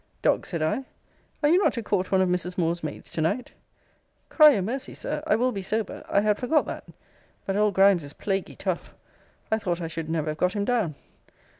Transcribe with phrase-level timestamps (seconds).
[0.23, 0.47] Dog!
[0.47, 0.85] said I,
[1.43, 2.57] are you not to court one of Mrs.
[2.57, 3.51] Moore's maids to night?
[4.29, 5.21] Cry your mercy, Sir!
[5.27, 6.03] I will be sober.
[6.09, 6.85] I had forgot that
[7.45, 8.95] but old Grimes is plaguy tough,
[9.51, 10.95] I thought I should never have got him down.